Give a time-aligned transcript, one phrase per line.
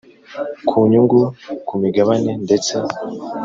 [0.67, 1.19] Ku nyungu
[1.67, 2.73] ku migabane ndetse